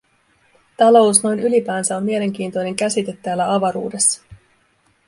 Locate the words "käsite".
2.75-3.13